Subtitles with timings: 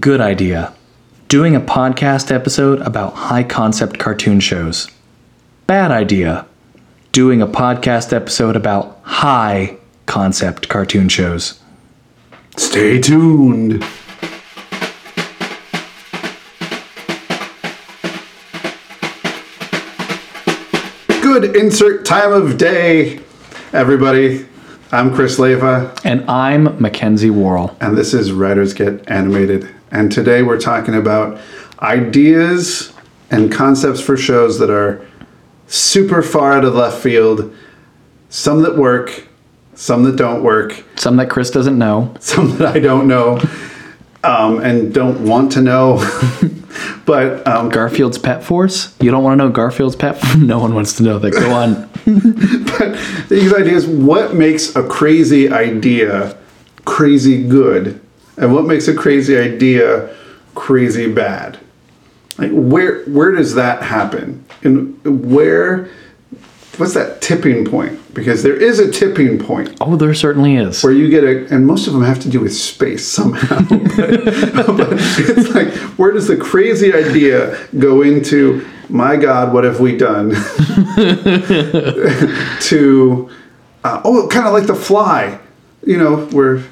[0.00, 0.74] Good idea.
[1.28, 4.88] Doing a podcast episode about high concept cartoon shows.
[5.66, 6.46] Bad idea.
[7.12, 9.76] Doing a podcast episode about high
[10.06, 11.60] concept cartoon shows.
[12.56, 13.84] Stay tuned.
[21.22, 23.20] Good insert time of day,
[23.72, 24.46] everybody.
[24.92, 27.76] I'm Chris Leva, And I'm Mackenzie Worrell.
[27.80, 29.68] and this is Writers Get Animated.
[29.90, 31.40] And today we're talking about
[31.80, 32.92] ideas
[33.30, 35.06] and concepts for shows that are
[35.66, 37.54] super far out of left field,
[38.28, 39.26] some that work,
[39.74, 42.14] some that don't work, Some that Chris doesn't know.
[42.20, 43.40] some that I don't know
[44.26, 45.96] um, and don't want to know.
[47.06, 48.94] but um, Garfield's Pet Force?
[49.00, 51.32] You don't want to know Garfield's Pet No one wants to know that.
[51.32, 51.88] Go on.
[52.78, 56.36] But these ideas what makes a crazy idea
[56.84, 58.00] crazy good
[58.36, 60.14] and what makes a crazy idea
[60.54, 61.58] crazy bad?
[62.38, 64.44] Like where where does that happen?
[64.62, 65.88] And where
[66.76, 67.98] what's that tipping point?
[68.14, 69.74] Because there is a tipping point.
[69.80, 70.82] Oh, there certainly is.
[70.82, 73.60] where you get a and most of them have to do with space somehow.
[74.56, 79.80] But, but it's like where does the crazy idea go into my god what have
[79.80, 80.30] we done?
[82.60, 83.30] To
[83.84, 85.38] uh, oh kind of like the fly
[85.84, 86.62] you know where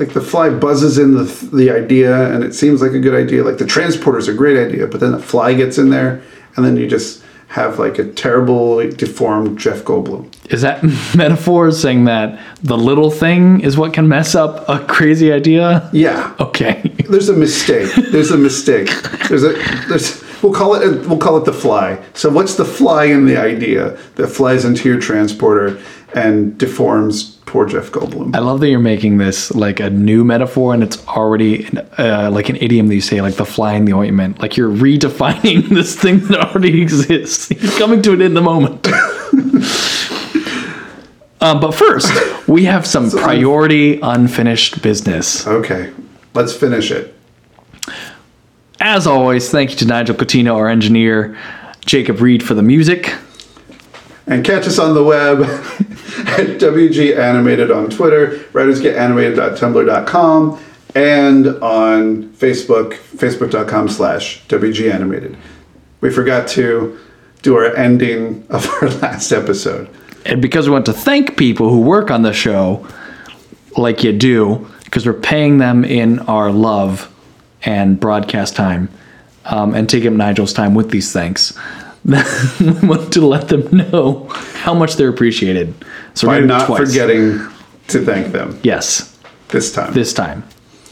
[0.00, 3.44] like the fly buzzes in the the idea and it seems like a good idea
[3.44, 6.20] like the transporter's a great idea but then the fly gets in there
[6.56, 10.82] and then you just have like a terrible deformed jeff goldblum Is that
[11.16, 15.88] metaphor saying that the little thing is what can mess up a crazy idea?
[15.92, 16.80] yeah Okay.
[17.10, 17.90] there's a mistake.
[18.12, 18.88] There's a mistake.
[19.28, 19.52] There's a
[19.88, 21.98] there's we'll call it we'll call it the fly.
[22.14, 25.80] So what's the fly in the idea that flies into your transporter
[26.14, 28.34] and deforms poor Jeff Goldblum?
[28.34, 31.66] I love that you're making this like a new metaphor and it's already
[31.98, 34.40] uh, like an idiom that you say, like the fly in the ointment.
[34.40, 37.50] Like you're redefining this thing that already exists.
[37.62, 38.86] You're coming to it in the moment.
[41.40, 45.46] um, but first, we have some priority unfinished business.
[45.46, 45.92] Okay,
[46.34, 47.14] let's finish it.
[48.80, 51.36] As always, thank you to Nigel Coutinho, our engineer,
[51.84, 53.14] Jacob Reed for the music.
[54.26, 55.40] And catch us on the web
[56.38, 60.60] at WG Animated on Twitter, writersgetanimated.tumblr.com,
[60.94, 65.36] and on Facebook, facebook.com slash WG Animated.
[66.00, 66.98] We forgot to
[67.42, 69.88] do our ending of our last episode.
[70.24, 72.86] And because we want to thank people who work on the show,
[73.76, 77.12] like you do, because we're paying them in our love
[77.62, 78.88] and broadcast time,
[79.46, 81.58] um, and taking up Nigel's time with these thanks,
[82.82, 85.74] want to let them know how much they're appreciated.
[86.14, 86.88] So By we're gonna do it not twice.
[86.88, 87.38] forgetting
[87.88, 89.18] to thank them Yes,
[89.48, 89.92] this time.
[89.92, 90.44] this time,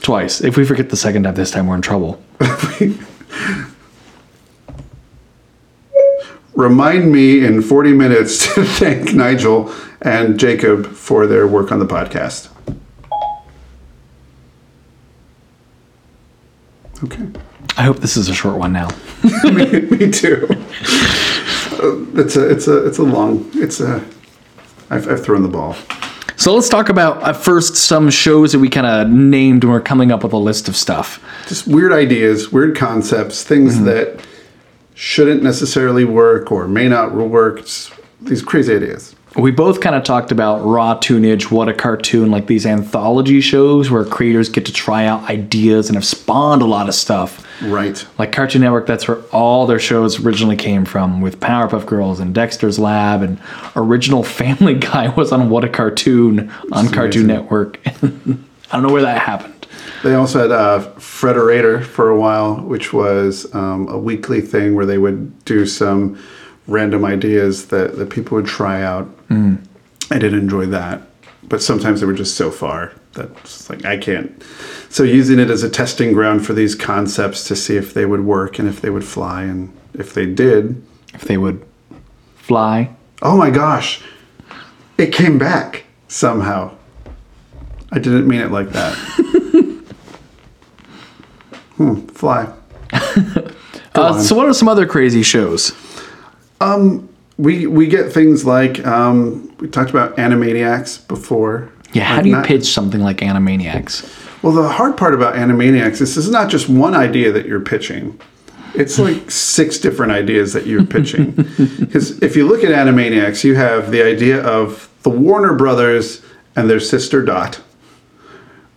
[0.03, 0.41] twice.
[0.43, 2.23] If we forget the second time, this time we're in trouble.
[6.55, 11.87] Remind me in 40 minutes to thank Nigel and Jacob for their work on the
[11.87, 12.49] podcast.
[17.05, 17.29] Okay.
[17.79, 18.89] I hope this is a short one now.
[19.45, 20.49] me too.
[21.81, 24.05] Uh, it's a it's a it's a long it's a
[24.91, 25.77] I've, I've thrown the ball.
[26.35, 29.81] So let's talk about uh, first some shows that we kind of named when we're
[29.81, 31.25] coming up with a list of stuff.
[31.47, 34.27] Just weird ideas, weird concepts, things that
[34.95, 37.61] shouldn't necessarily work or may not work.
[37.61, 39.15] Just these crazy ideas.
[39.39, 43.89] We both kind of talked about raw tunage, what a cartoon, like these anthology shows
[43.89, 47.47] where creators get to try out ideas and have spawned a lot of stuff.
[47.63, 48.05] Right.
[48.19, 52.35] Like Cartoon Network, that's where all their shows originally came from, with Powerpuff Girls and
[52.35, 53.41] Dexter's Lab, and
[53.77, 57.27] original Family Guy was on What a Cartoon on Cartoon amazing.
[57.29, 57.81] Network.
[57.87, 59.55] I don't know where that happened.
[60.03, 64.87] They also had uh, Frederator for a while, which was um, a weekly thing where
[64.87, 66.19] they would do some
[66.69, 69.09] random ideas that, that people would try out.
[70.11, 71.03] I did enjoy that,
[71.43, 74.43] but sometimes they were just so far that it's like I can't.
[74.89, 78.25] So using it as a testing ground for these concepts to see if they would
[78.25, 80.83] work and if they would fly, and if they did,
[81.15, 81.65] If they would
[82.37, 82.91] fly.
[83.23, 84.03] oh my gosh,
[84.97, 86.71] it came back somehow.
[87.93, 88.95] I didn't mean it like that.
[91.77, 92.53] hmm, fly.
[93.95, 95.73] Uh, so, what are some other crazy shows?
[96.61, 101.71] We we get things like um, we talked about Animaniacs before.
[101.93, 104.43] Yeah, how Like do you not- pitch something like Animaniacs?
[104.43, 107.61] Well, the hard part about Animaniacs is this is not just one idea that you're
[107.61, 108.21] pitching.
[108.75, 111.33] It's like six different ideas that you're pitching.
[111.81, 116.23] Because if you look at Animaniacs, you have the idea of the Warner Brothers
[116.57, 117.61] and their sister Dot,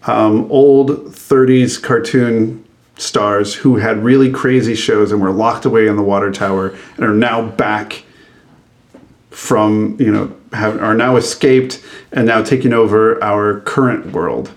[0.05, 2.60] um, old 30s cartoon
[3.01, 7.05] stars who had really crazy shows and were locked away in the water tower and
[7.05, 8.03] are now back
[9.31, 14.51] from you know have are now escaped and now taking over our current world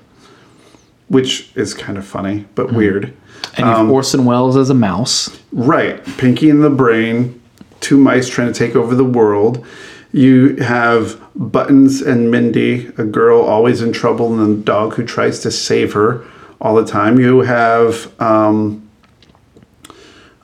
[1.08, 2.76] which is kind of funny but mm-hmm.
[2.76, 3.16] weird
[3.56, 5.38] And you have um, Orson Welles as a mouse.
[5.52, 6.04] Right.
[6.16, 7.40] Pinky and the Brain,
[7.80, 9.64] two mice trying to take over the world.
[10.12, 15.40] You have Buttons and Mindy, a girl always in trouble, and a dog who tries
[15.40, 16.24] to save her
[16.60, 17.18] all the time.
[17.18, 18.88] You have, um,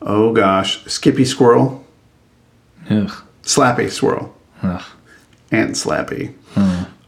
[0.03, 1.85] oh gosh, Skippy Squirrel,
[2.91, 3.11] Ugh.
[3.43, 4.83] Slappy Squirrel, Ugh.
[5.53, 6.35] Aunt Slappy,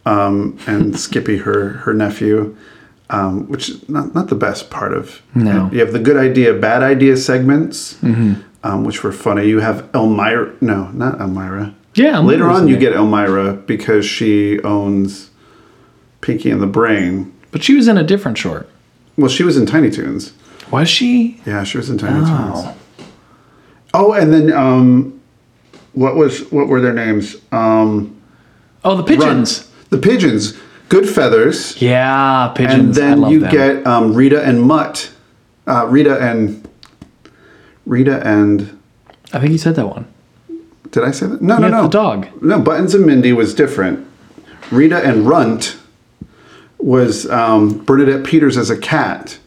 [0.07, 2.57] um, and Skippy, her her nephew,
[3.11, 5.23] um, which is not not the best part of.
[5.35, 5.71] No.
[5.73, 9.47] You have the good idea, bad idea segments, um, which were funny.
[9.49, 10.61] You have Elmyra.
[10.61, 11.75] No, not Elmyra.
[11.95, 15.29] Yeah, Later on, you get Elmyra because she owns
[16.23, 17.35] Pinky and the Brain.
[17.51, 18.67] But she was in a different short.
[19.17, 20.33] Well, she was in Tiny Toons.
[20.71, 21.41] Was she?
[21.45, 22.31] Yeah, she was in Tiny Toons.
[22.31, 22.77] Oh.
[23.95, 25.21] Oh, and then um,
[25.93, 27.37] what was what were their names?
[27.53, 28.19] Um,
[28.85, 29.71] Oh, the pigeons.
[29.91, 30.55] The pigeons.
[30.89, 31.81] Goodfeathers.
[31.81, 32.99] Yeah, and pigeons.
[32.99, 33.51] I then you them.
[33.53, 35.11] get um, Rita and Mutt.
[35.67, 36.67] Uh, Rita and
[37.87, 38.79] Rita and
[39.33, 40.07] I think you said that one.
[40.91, 41.41] did I say that?
[41.41, 41.83] No, You no, no.
[41.85, 42.29] the dog.
[42.43, 44.07] No, Buttons and Mindy was different.
[44.71, 45.77] Rita and Runt
[46.83, 49.39] was um, Bernadette Peters as a cat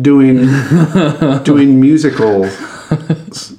[0.00, 0.36] doing
[1.42, 3.56] doing musicals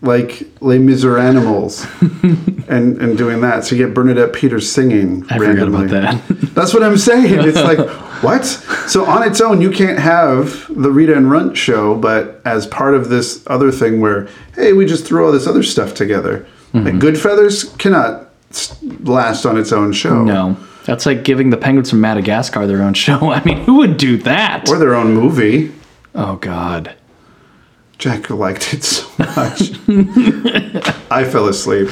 [0.00, 1.86] like Les Miserables
[2.68, 3.64] and and doing that.
[3.64, 5.86] So you get Bernadette Peters singing I forgot randomly.
[5.86, 6.38] about that.
[6.54, 7.48] That's what I'm saying.
[7.48, 7.78] It's like
[8.22, 8.44] what?
[8.44, 12.94] So on its own, you can't have the Rita and Runt show, but as part
[12.94, 16.46] of this other thing where hey, we just threw all this other stuff together.
[16.72, 16.84] Mm-hmm.
[16.84, 18.28] Like Goodfeathers cannot
[19.04, 20.22] last on its own show.
[20.22, 20.56] No.
[20.84, 23.30] That's like giving the penguins from Madagascar their own show.
[23.30, 24.68] I mean, who would do that?
[24.68, 25.72] Or their own movie.
[26.14, 26.94] oh, God.
[27.98, 29.70] Jack liked it so much.
[31.10, 31.88] I fell asleep.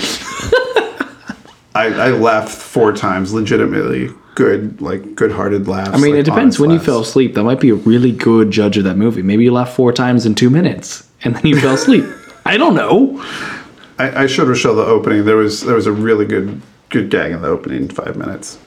[1.72, 5.90] I, I laughed four times, legitimately good, like good-hearted laughs.
[5.90, 6.58] I mean, like it depends.
[6.58, 9.22] When you fell asleep, that might be a really good judge of that movie.
[9.22, 12.04] Maybe you laughed four times in two minutes and then you fell asleep.
[12.44, 13.22] I don't know.
[13.98, 15.24] I, I showed Rochelle the opening.
[15.26, 18.58] There was there was a really good good gag in the opening five minutes.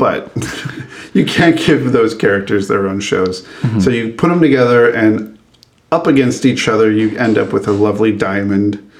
[0.00, 0.32] But
[1.12, 3.42] you can't give those characters their own shows.
[3.42, 3.80] Mm-hmm.
[3.80, 5.38] So you put them together and
[5.92, 8.90] up against each other, you end up with a lovely diamond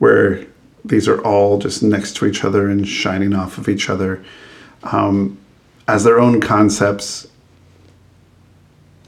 [0.00, 0.44] where
[0.84, 4.22] these are all just next to each other and shining off of each other
[4.82, 5.38] um,
[5.88, 7.26] as their own concepts.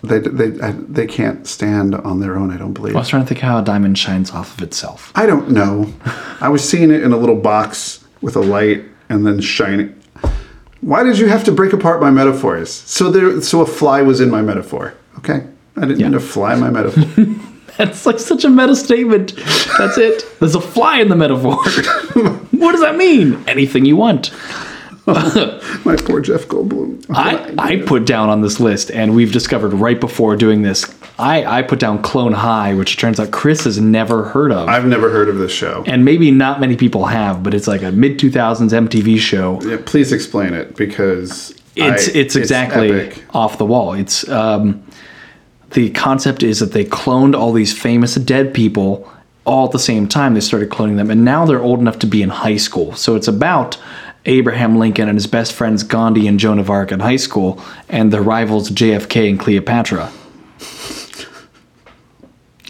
[0.02, 2.96] They, they, they can't stand on their own, I don't believe.
[2.96, 5.12] I was trying to think how a diamond shines off of itself.
[5.14, 5.93] I don't know.
[6.40, 10.01] I was seeing it in a little box with a light and then shining.
[10.82, 12.70] Why did you have to break apart my metaphors?
[12.70, 14.94] So there, so a fly was in my metaphor.
[15.19, 15.46] Okay,
[15.76, 17.05] I didn't mean to fly my metaphor.
[17.79, 19.34] That's like such a meta statement.
[19.79, 20.25] That's it.
[20.40, 21.56] There's a fly in the metaphor.
[22.50, 23.43] what does that mean?
[23.46, 24.32] Anything you want.
[25.06, 27.04] my poor Jeff Goldblum.
[27.10, 30.84] I, I put down on this list, and we've discovered right before doing this,
[31.19, 34.69] I, I put down Clone High, which it turns out Chris has never heard of.
[34.69, 35.82] I've never heard of this show.
[35.87, 39.60] and maybe not many people have, but it's like a mid 2000s MTV show.
[39.62, 43.25] Yeah, please explain it because It's I- it's exactly epic.
[43.34, 43.94] off the wall.
[43.94, 44.84] It's um,
[45.70, 49.10] the concept is that they cloned all these famous dead people
[49.44, 50.34] all at the same time.
[50.34, 52.94] They started cloning them, and now they're old enough to be in high school.
[52.94, 53.76] So it's about
[54.26, 58.12] Abraham Lincoln and his best friends Gandhi and Joan of Arc in high school, and
[58.12, 60.12] their rivals JFK and Cleopatra.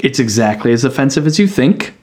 [0.02, 1.94] It's exactly as offensive as you think.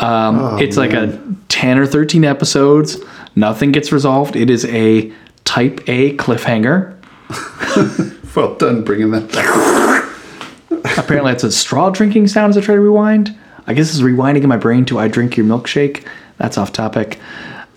[0.00, 2.98] Um, it's like a 10 or 13 episodes.
[3.36, 4.34] Nothing gets resolved.
[4.34, 5.12] It is a
[5.44, 6.92] type A cliffhanger.
[8.34, 10.98] Well done bringing that back.
[10.98, 13.36] Apparently, it's a straw drinking sound as I try to rewind.
[13.66, 16.04] I guess it's rewinding in my brain to I drink your milkshake.
[16.36, 17.20] That's off topic.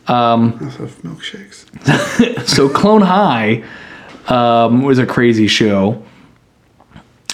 [0.07, 1.65] Of milkshakes.
[2.47, 3.63] So, Clone High
[4.27, 6.03] um, was a crazy show.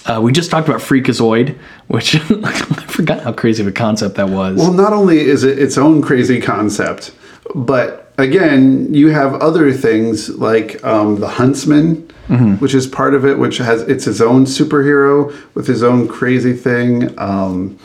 [0.05, 2.51] Uh, we just talked about Freakazoid, which I
[2.87, 4.57] forgot how crazy of a concept that was.
[4.57, 7.13] Well, not only is it its own crazy concept,
[7.55, 12.09] but again, you have other things like um, the Huntsman,
[12.59, 16.53] which is part of it, which has it's his own superhero with his own crazy
[16.53, 17.17] thing.
[17.19, 17.77] Um,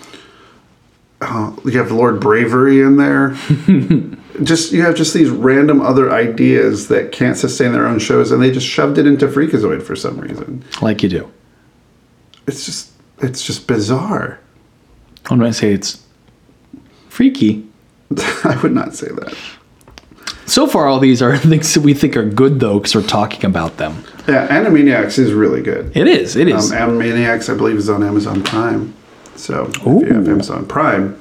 [1.21, 3.37] uh, you have Lord Bravery in there.
[4.42, 8.42] just you have just these random other ideas that can't sustain their own shows, and
[8.42, 10.64] they just shoved it into Freakazoid for some reason.
[10.83, 11.30] like you do.
[12.47, 12.90] It's just
[13.21, 14.38] it's just bizarre.
[15.28, 16.02] When I say it's
[17.09, 17.66] freaky,
[18.45, 19.37] I would not say that.
[20.47, 23.45] So far, all these are things that we think are good, though, because we're talking
[23.45, 24.02] about them.
[24.26, 25.95] Yeah, Animaniacs is really good.
[25.95, 26.37] It is.
[26.37, 26.73] It is.
[26.73, 28.95] Um, Animaniacs, I believe, is on Amazon Prime.
[29.37, 31.21] So if you have Amazon Prime,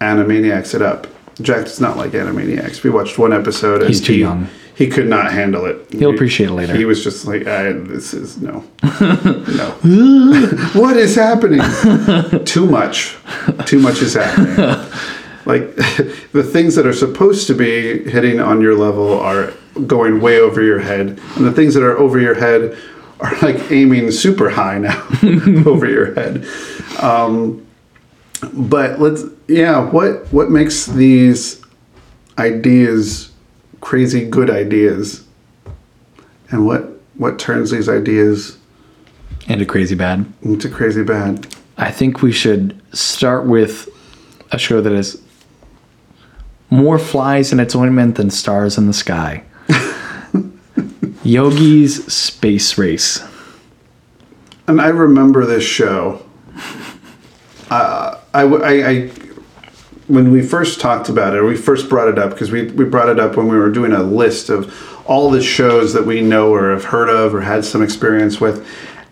[0.00, 1.06] Animaniacs it up.
[1.42, 2.82] Jack does not like Animaniacs.
[2.82, 3.80] We watched one episode.
[3.82, 4.48] And He's too he, young.
[4.74, 5.86] He could not handle it.
[5.92, 6.74] He'll He- appreciate it later.
[6.74, 8.64] He was just like, I, "This is no,
[9.00, 9.78] no.
[10.74, 11.60] what is happening?
[12.44, 13.16] Too much.
[13.66, 14.56] Too much is happening."
[15.46, 15.74] like
[16.32, 19.52] the things that are supposed to be hitting on your level are
[19.86, 22.76] going way over your head and the things that are over your head
[23.20, 25.02] are like aiming super high now
[25.66, 26.44] over your head
[27.00, 27.66] um,
[28.52, 31.62] but let's yeah what what makes these
[32.38, 33.30] ideas
[33.80, 35.24] crazy good ideas
[36.50, 38.56] and what what turns these ideas
[39.48, 40.24] a crazy bad.
[40.42, 43.88] into crazy bad I think we should start with
[44.52, 45.20] a show that has
[46.68, 49.42] more flies in its ointment than stars in the sky.
[51.24, 53.22] Yogi's Space Race.
[54.66, 56.24] And I remember this show.
[57.70, 59.08] Uh, I, I, I,
[60.06, 62.84] when we first talked about it, or we first brought it up, because we, we
[62.84, 64.72] brought it up when we were doing a list of
[65.06, 68.66] all the shows that we know or have heard of or had some experience with.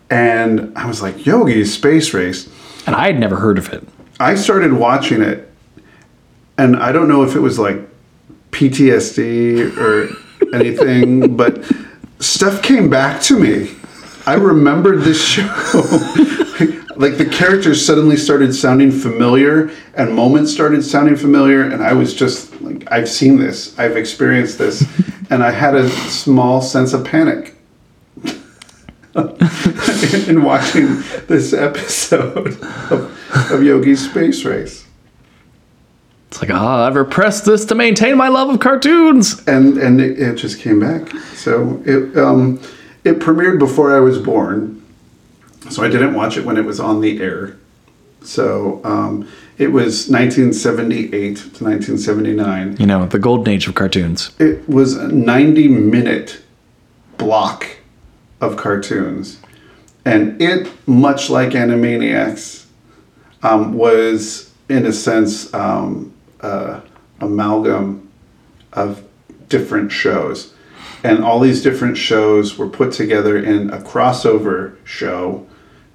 [0.09, 2.49] And I was like, Yogi's Space Race.
[2.85, 3.87] And I had never heard of it.
[4.19, 5.49] I started watching it,
[6.57, 7.77] and I don't know if it was like
[8.51, 10.09] PTSD or
[10.53, 11.63] anything, but
[12.19, 13.75] stuff came back to me.
[14.25, 15.47] I remembered this show.
[16.99, 22.13] like the characters suddenly started sounding familiar, and moments started sounding familiar, and I was
[22.13, 24.83] just like, I've seen this, I've experienced this,
[25.29, 27.55] and I had a small sense of panic.
[30.27, 32.47] in watching this episode
[32.91, 34.85] of, of Yogi's Space Race.
[36.27, 39.45] It's like, ah, I've repressed this to maintain my love of cartoons.
[39.47, 41.09] and and it, it just came back.
[41.33, 42.61] So it um,
[43.03, 44.78] it premiered before I was born,
[45.69, 47.57] so I didn't watch it when it was on the air.
[48.21, 52.77] So um, it was 1978 to 1979.
[52.77, 54.31] You know, the golden age of cartoons.
[54.39, 56.41] It was a 90 minute
[57.17, 57.65] block
[58.41, 59.39] of cartoons,
[60.05, 62.65] and it, much like Animaniacs,
[63.43, 66.81] um, was in a sense um, uh,
[67.19, 68.09] amalgam
[68.73, 69.03] of
[69.49, 70.53] different shows.
[71.03, 75.47] And all these different shows were put together in a crossover show,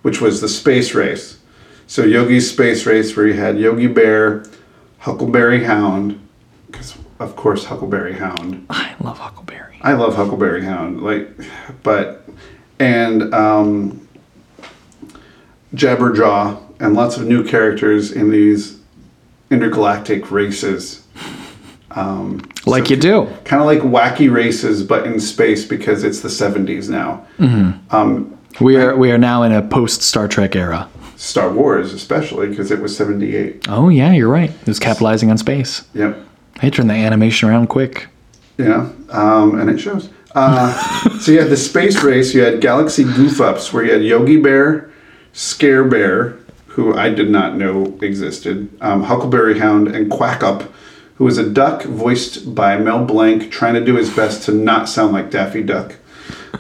[0.03, 1.39] which was the Space Race.
[1.87, 4.45] So Yogi's Space Race, where you had Yogi Bear,
[4.99, 6.19] Huckleberry Hound,
[6.67, 8.67] because of course Huckleberry Hound.
[8.71, 9.79] I love Huckleberry.
[9.83, 11.29] I love Huckleberry Hound, like,
[11.83, 12.27] but
[12.79, 14.09] and um,
[15.75, 18.79] Jabberjaw and lots of new characters in these
[19.51, 21.07] intergalactic races.
[22.67, 23.27] Like you do.
[23.45, 27.27] kind of like wacky races, but in space because it's the 70s now.
[28.61, 30.89] We are we are now in a post Star Trek era.
[31.17, 33.67] Star Wars, especially because it was 78.
[33.69, 34.51] Oh yeah, you're right.
[34.51, 35.83] It was capitalizing on space.
[35.95, 36.19] Yep.
[36.61, 38.07] They turned the animation around quick.
[38.59, 38.91] Yeah.
[39.11, 40.09] Um, and it shows.
[40.35, 40.73] Uh,
[41.21, 44.37] so you had the space race, you had Galaxy Goof Ups, where you had Yogi
[44.37, 44.91] Bear,
[45.33, 50.65] Scare Bear, who I did not know existed, um, Huckleberry Hound, and Quack Up,
[51.17, 54.89] who was a duck voiced by Mel Blanc, trying to do his best to not
[54.89, 55.97] sound like Daffy Duck.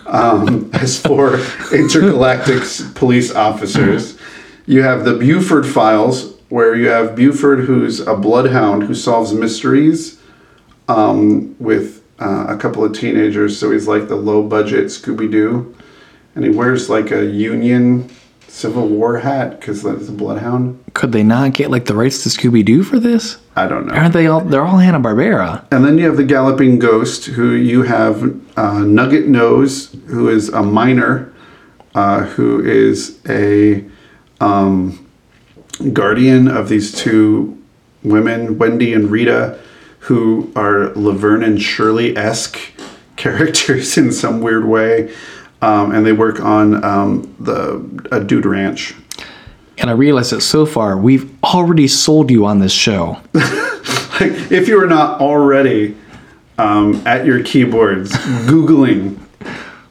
[0.07, 1.41] um, as for
[1.73, 2.63] intergalactic
[2.95, 4.19] police officers.
[4.67, 10.21] You have the Buford Files, where you have Buford, who's a bloodhound who solves mysteries
[10.89, 13.59] um, with uh, a couple of teenagers.
[13.59, 15.75] So he's like the low budget Scooby Doo.
[16.35, 18.11] And he wears like a Union
[18.55, 20.79] Civil War hat because that's a bloodhound.
[20.95, 23.39] Could they not get like the rights to Scooby Doo for this?
[23.57, 23.95] I don't know.
[23.95, 24.43] Aren't they all?
[24.43, 25.67] They're all Hanna Barbera.
[25.73, 28.23] And then you have the Galloping Ghost, who you have
[28.57, 31.35] uh, Nugget Nose, who is a miner,
[31.97, 33.85] uh, who is a
[34.41, 35.05] um,
[35.93, 37.61] guardian of these two
[38.05, 39.59] women, Wendy and Rita,
[39.99, 42.61] who are Laverne and Shirley esque
[43.17, 45.13] characters in some weird way.
[45.65, 48.95] Um, and they work on um, the a dude ranch.
[49.79, 53.19] And I realize that so far we've already sold you on this show.
[53.35, 55.97] like if you are not already
[56.59, 58.13] um, at your keyboards
[58.47, 59.19] googling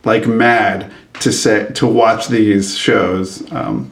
[0.06, 3.92] like mad to say to watch these shows um,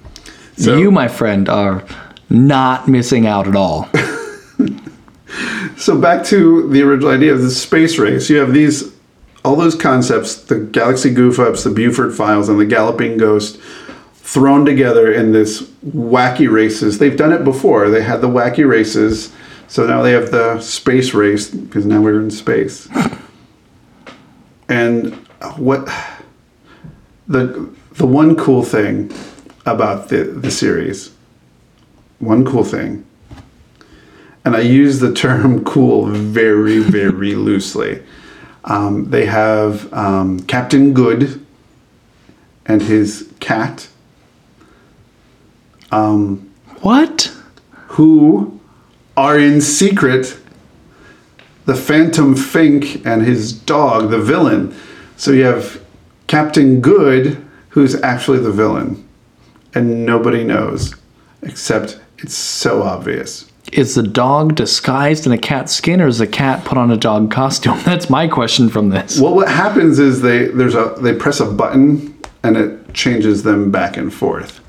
[0.62, 1.84] so you, my friend, are
[2.30, 3.90] not missing out at all.
[5.78, 8.91] so back to the original idea of the space race you have these
[9.44, 13.60] all those concepts the galaxy goof ups the buford files and the galloping ghost
[14.16, 19.34] thrown together in this wacky races they've done it before they had the wacky races
[19.72, 22.90] So now they have the space race because now we're in space.
[24.68, 25.16] and
[25.56, 25.88] what
[27.30, 29.14] the the one cool thing
[29.66, 31.12] about the the series,
[32.20, 33.06] one cool thing,
[34.44, 38.04] and I use the term "cool" very very loosely.
[38.64, 41.46] Um, they have um, Captain Good
[42.66, 43.88] and his cat
[46.82, 47.36] What?
[47.90, 48.60] who
[49.18, 50.38] are in secret
[51.66, 54.74] the Phantom Fink and his dog, the villain.
[55.18, 55.84] So you have
[56.28, 59.08] Captain Good, who's actually the villain,
[59.76, 60.96] and nobody knows,
[61.44, 63.51] except it's so obvious.
[63.72, 66.98] Is the dog disguised in a cat skin or is the cat put on a
[66.98, 67.80] dog costume?
[67.86, 69.20] That's my question from this.
[69.20, 73.72] Well, what happens is they there's a they press a button and it changes them
[73.72, 74.60] back and forth.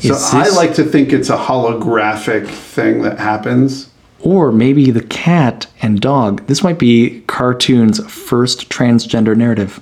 [0.00, 3.88] So Is I like to think it's a holographic thing that happens.
[4.20, 6.46] Or maybe the cat and dog.
[6.46, 9.80] This might be cartoon's first transgender narrative.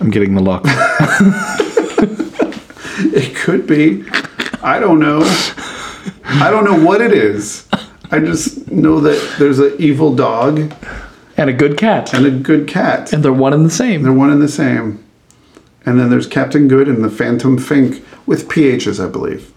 [0.00, 0.64] I'm getting the look.
[3.02, 4.04] It could be.
[4.62, 5.20] I don't know.
[6.24, 7.66] I don't know what it is.
[8.10, 10.72] I just know that there's an evil dog
[11.36, 12.12] and a good cat.
[12.12, 13.12] and a good cat.
[13.12, 14.02] And they're one and the same.
[14.02, 15.04] They're one and the same.
[15.86, 19.52] And then there's Captain Good and the Phantom Fink with PHs, I believe.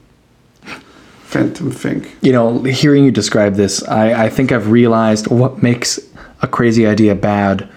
[1.23, 2.15] Phantom Fink.
[2.21, 5.99] You know, hearing you describe this, I, I think I've realized what makes
[6.41, 7.67] a crazy idea bad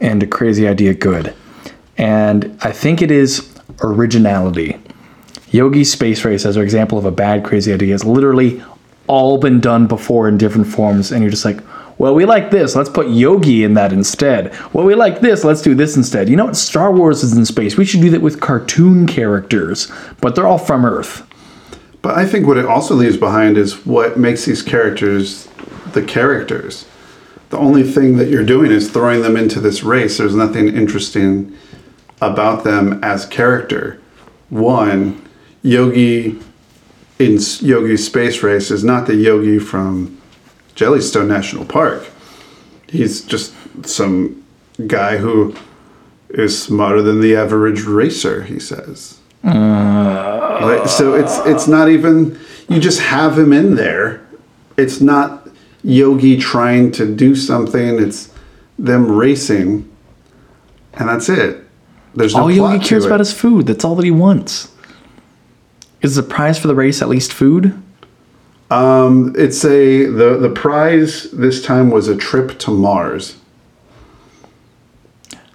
[0.00, 1.34] and a crazy idea good.
[1.96, 3.48] And I think it is
[3.82, 4.80] originality.
[5.54, 8.60] Yogi Space Race, as an example of a bad, crazy idea, has literally
[9.06, 11.12] all been done before in different forms.
[11.12, 11.60] And you're just like,
[11.96, 12.74] well, we like this.
[12.74, 14.52] Let's put Yogi in that instead.
[14.72, 15.44] Well, we like this.
[15.44, 16.28] Let's do this instead.
[16.28, 16.56] You know what?
[16.56, 17.76] Star Wars is in space.
[17.76, 21.24] We should do that with cartoon characters, but they're all from Earth.
[22.02, 25.46] But I think what it also leaves behind is what makes these characters
[25.92, 26.84] the characters.
[27.50, 30.18] The only thing that you're doing is throwing them into this race.
[30.18, 31.56] There's nothing interesting
[32.20, 34.00] about them as character.
[34.48, 35.23] One,
[35.64, 36.38] Yogi
[37.18, 40.20] in Yogi's Space Race is not the Yogi from
[40.76, 42.06] Jellystone National Park.
[42.88, 44.44] He's just some
[44.86, 45.56] guy who
[46.28, 49.18] is smarter than the average racer, he says.
[49.42, 49.50] Uh.
[49.50, 50.88] Right?
[50.88, 54.24] So it's it's not even you just have him in there.
[54.76, 55.48] It's not
[55.82, 57.98] Yogi trying to do something.
[57.98, 58.30] It's
[58.78, 59.90] them racing,
[60.94, 61.64] and that's it.
[62.14, 63.66] There's no all Yogi cares about is food.
[63.66, 64.73] That's all that he wants.
[66.04, 67.82] Is the prize for the race at least food?
[68.70, 73.38] Um, it's a the the prize this time was a trip to Mars.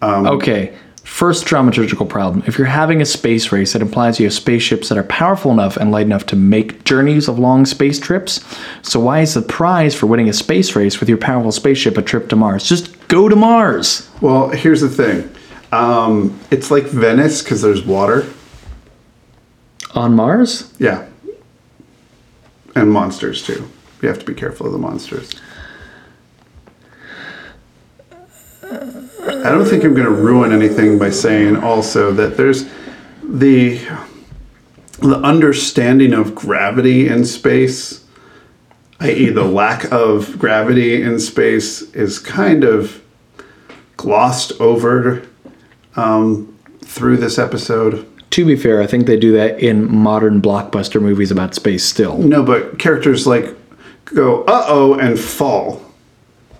[0.02, 0.76] Um, okay.
[1.04, 2.44] First dramaturgical problem.
[2.48, 5.78] If you're having a space race, that implies you have spaceships that are powerful enough
[5.78, 8.44] and light enough to make journeys of long space trips.
[8.82, 12.02] So why is the prize for winning a space race with your powerful spaceship a
[12.02, 12.64] trip to Mars?
[12.64, 14.10] Just go to Mars.
[14.20, 15.30] Well, here's the thing.
[15.72, 18.26] Um, it's like Venice because there's water.
[19.95, 20.73] On Mars?
[20.80, 21.08] Yeah.
[22.75, 23.69] And monsters too.
[24.02, 25.34] You have to be careful of the monsters.
[28.63, 32.65] I don't think I'm going to ruin anything by saying also that there's
[33.23, 33.80] the
[34.99, 38.04] the understanding of gravity in space,
[38.99, 43.02] i.e., the lack of gravity in space, is kind of
[43.97, 45.25] glossed over
[45.95, 48.06] um, through this episode.
[48.32, 52.18] To be fair, I think they do that in modern blockbuster movies about space still.
[52.20, 53.56] No, but characters like
[54.06, 55.82] go uh oh and fall,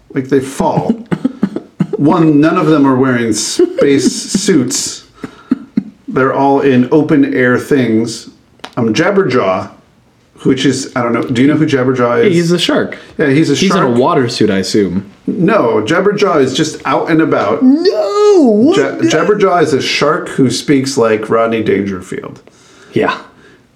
[0.10, 0.91] like they fall.
[1.97, 4.10] One, none of them are wearing space
[4.43, 5.10] suits.
[6.08, 8.29] They're all in open air things.
[8.77, 9.71] Um, Jabberjaw,
[10.43, 11.23] which is I don't know.
[11.23, 12.34] Do you know who Jabberjaw is?
[12.34, 12.97] He's a shark.
[13.17, 13.82] yeah, he's a He's shark.
[13.88, 15.12] He's in a water suit, I assume.
[15.28, 17.62] no, Jabberjaw is just out and about.
[17.63, 18.73] No!
[18.75, 22.41] Ja- Jabberjaw is a shark who speaks like Rodney Dangerfield.
[22.93, 23.23] Yeah.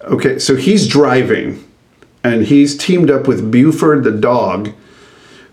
[0.06, 1.64] Okay, so he's driving,
[2.24, 4.72] and he's teamed up with Buford the dog,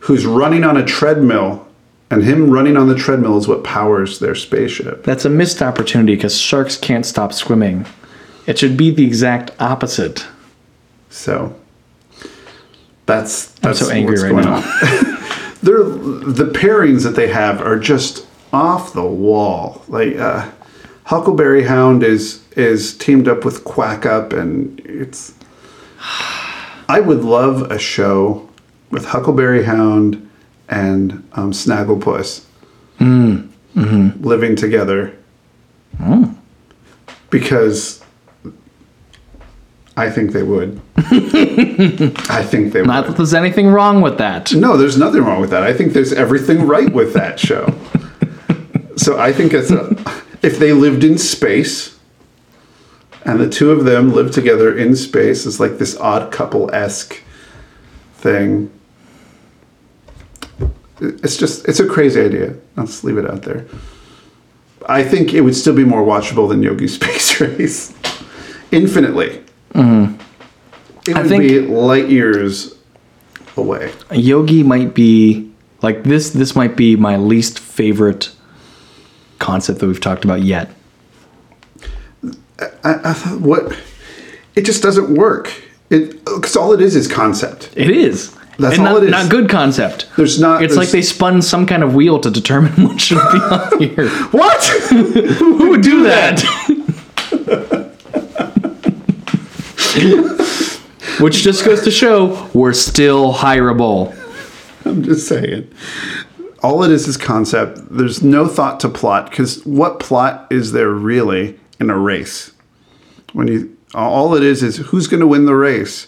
[0.01, 1.67] who's running on a treadmill,
[2.11, 5.05] and him running on the treadmill is what powers their spaceship.
[5.05, 7.87] That's a missed opportunity because sharks can't stop swimming.
[8.47, 10.27] It should be the exact opposite.
[11.11, 11.55] So
[13.07, 14.61] that's that's so angry right now.
[15.63, 19.83] They're, the pairings that they have are just off the wall.
[19.89, 20.51] Like uh,
[21.05, 25.35] Huckleberry Hound is is teamed up with Quack Up, and it's.
[26.89, 28.49] I would love a show
[28.91, 30.29] with Huckleberry Hound
[30.69, 32.45] and um, Snagglepuss
[34.21, 35.17] living together.
[37.31, 38.00] Because
[40.01, 40.81] I think they would.
[40.97, 42.87] I think they would.
[42.87, 43.11] Not would.
[43.13, 44.51] that there's anything wrong with that.
[44.55, 45.63] No, there's nothing wrong with that.
[45.63, 47.75] I think there's everything right with that show.
[48.97, 49.95] so I think it's a,
[50.41, 51.99] if they lived in space
[53.27, 57.23] and the two of them lived together in space is like this odd couple esque
[58.15, 58.71] thing.
[60.99, 62.57] It's just it's a crazy idea.
[62.77, 63.67] Let's leave it out there.
[64.89, 67.95] I think it would still be more watchable than Yogi Space Race.
[68.73, 69.45] Infinitely.
[69.75, 71.17] It Mm-hmm.
[71.17, 72.75] I would think- be light years
[73.57, 73.93] away.
[74.13, 75.51] Yogi might be
[75.83, 76.31] like this.
[76.31, 78.31] This might be my least favorite
[79.39, 80.71] concept that we've talked about yet.
[82.85, 83.75] i thought what
[84.55, 85.51] it just doesn't work
[85.89, 88.37] it because all it is is concept It is.
[88.59, 89.11] That's and all not, it is.
[89.13, 90.07] Not good concept.
[90.19, 93.39] There's not- It's like they spun some kind of wheel to determine what should be
[93.39, 94.09] on here.
[94.33, 96.43] what Who would do that?
[101.21, 104.15] Which just goes to show we're still hireable.
[104.85, 105.71] i'm just saying
[106.63, 110.91] all it is is concept there's no thought to plot because what plot is there
[110.91, 112.53] really in a race
[113.33, 116.07] when you all it is is who's going to win the race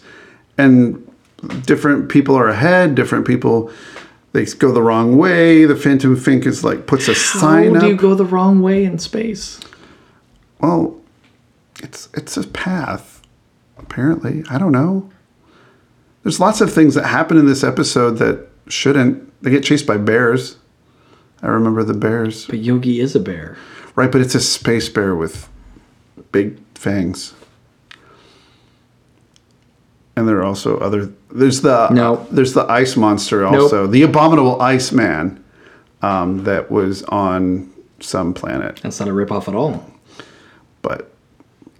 [0.56, 1.10] and
[1.66, 3.70] different people are ahead different people
[4.32, 7.86] they go the wrong way the phantom fink is like puts a sign How do
[7.86, 9.60] up you go the wrong way in space?
[10.60, 10.98] Well,
[11.82, 13.11] it's it's a path.
[13.82, 15.10] Apparently, I don't know.
[16.22, 19.28] There's lots of things that happen in this episode that shouldn't.
[19.42, 20.56] They get chased by bears.
[21.42, 23.56] I remember the bears, But Yogi is a bear.
[23.96, 24.10] right?
[24.12, 25.48] But it's a space bear with
[26.30, 27.34] big fangs.
[30.14, 31.10] And there are also other.
[31.32, 32.26] There's the No.
[32.30, 35.42] There's the ice monster also, the abominable ice man,
[36.02, 38.78] um, that was on some planet.
[38.82, 39.84] That's not a ripoff at all.
[40.82, 41.11] but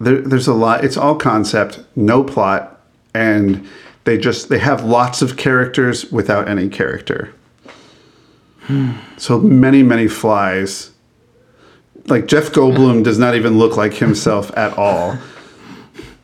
[0.03, 2.81] there, there's a lot it's all concept no plot
[3.15, 3.67] and
[4.05, 7.33] they just they have lots of characters without any character
[9.17, 10.91] so many many flies
[12.07, 15.19] like jeff goldblum does not even look like himself at all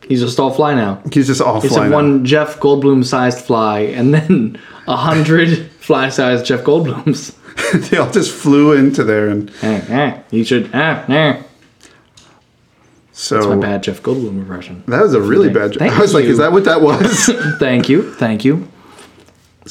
[0.09, 1.03] He's just all fly now.
[1.12, 1.95] he's just all fly now.
[1.95, 7.35] one Jeff Goldblum sized fly, and then a hundred fly sized Jeff Goldblums.
[7.91, 10.71] they all just flew into there and Eh, eh, you should.
[10.73, 11.43] Ah, eh.
[13.21, 14.85] So that's My bad Jeff Goldblum impression.
[14.87, 17.27] that was a really bad Thank i was like is that what that was
[17.59, 18.55] Thank you, thank you.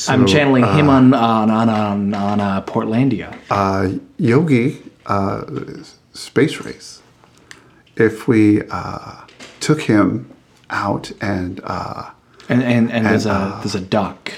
[0.09, 3.29] I'm So, channeling him on on on on, on uh, Portlandia.
[3.49, 4.67] uh, Yogi
[5.07, 5.41] uh,
[6.13, 7.01] space race.
[7.95, 9.15] If we uh,
[9.59, 10.29] took him
[10.69, 12.11] out and uh,
[12.49, 14.33] And and, and there's a uh, there's a duck,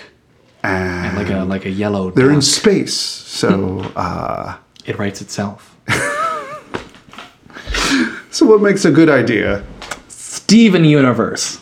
[0.63, 2.05] and like a like a yellow.
[2.09, 2.15] Duck.
[2.15, 2.95] They're in space,
[3.41, 3.51] so
[4.05, 5.75] uh, It writes itself.
[8.31, 9.63] so what makes a good idea?
[10.07, 11.59] Steven Universe.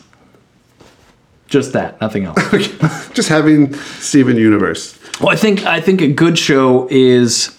[1.48, 2.38] Just that, nothing else.
[3.14, 5.00] Just having Steven Universe.
[5.22, 7.54] Well, I think I think a good show is.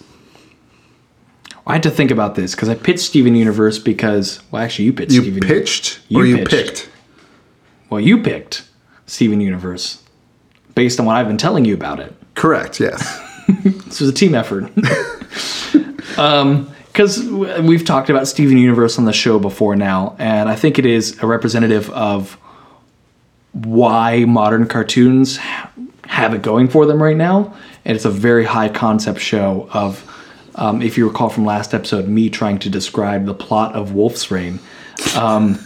[1.65, 4.93] I had to think about this because I pitched Steven Universe because well, actually you
[4.93, 5.41] pitched You Steven.
[5.47, 6.49] pitched You or you pitched.
[6.49, 6.89] picked?
[7.89, 8.63] Well, you picked
[9.07, 10.01] Steven Universe
[10.75, 12.13] based on what I've been telling you about it.
[12.35, 12.79] Correct.
[12.79, 13.25] Yes.
[13.63, 14.71] This was a team effort.
[16.17, 16.69] Um,
[16.99, 17.23] Because
[17.61, 21.17] we've talked about Steven Universe on the show before now, and I think it is
[21.23, 22.37] a representative of
[23.53, 25.37] why modern cartoons
[26.07, 27.55] have it going for them right now.
[27.85, 30.03] And it's a very high concept show of,
[30.55, 34.29] um, if you recall from last episode, me trying to describe the plot of Wolf's
[34.29, 34.59] Rain.
[35.15, 35.57] Um,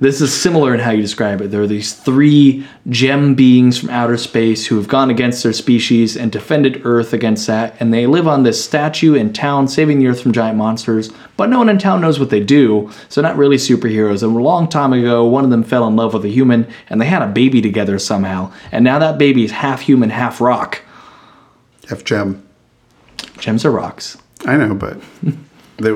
[0.00, 1.50] this is similar in how you describe it.
[1.50, 6.16] There are these three gem beings from outer space who have gone against their species
[6.16, 10.06] and defended Earth against that, and they live on this statue in town, saving the
[10.06, 11.10] Earth from giant monsters.
[11.36, 14.22] But no one in town knows what they do, so not really superheroes.
[14.22, 16.98] And a long time ago, one of them fell in love with a human, and
[16.98, 18.50] they had a baby together somehow.
[18.72, 20.80] And now that baby is half human, half rock.
[21.90, 22.42] Half gem.
[23.36, 24.16] Gems are rocks.
[24.46, 24.98] I know, but
[25.76, 25.94] they,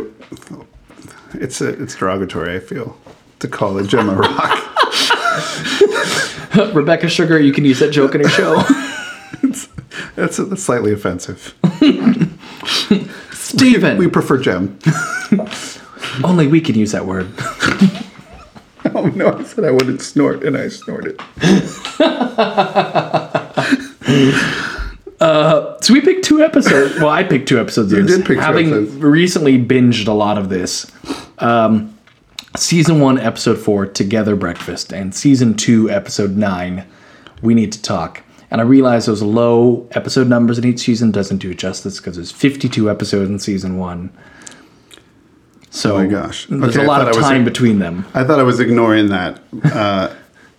[1.33, 2.55] it's a, it's derogatory.
[2.55, 2.99] I feel
[3.45, 4.61] to call a gem a rock.
[6.75, 8.63] Rebecca Sugar, you can use that joke in your show.
[10.17, 11.55] That's, that's slightly offensive.
[13.33, 13.99] Steven!
[13.99, 14.79] We prefer gem.
[16.23, 17.31] Only we can use that word.
[18.97, 19.39] Oh no!
[19.39, 21.19] I said I wouldn't snort, and I snorted.
[25.85, 26.97] So we picked two episodes.
[26.97, 27.93] Well, I picked two episodes.
[27.93, 28.95] of You did pick two having episodes.
[28.97, 30.91] recently binged a lot of this.
[31.39, 31.94] Um,
[32.57, 36.87] season one, episode four, Together Breakfast, and season two, episode nine,
[37.43, 38.23] We Need to Talk.
[38.51, 42.17] And I realized those low episode numbers in each season doesn't do it justice because
[42.17, 44.13] there's 52 episodes in season one.
[45.71, 46.47] So Oh my gosh.
[46.49, 48.07] there's a lot of I was- time between them.
[48.15, 49.41] I thought I was ignoring that.
[49.65, 50.15] Uh,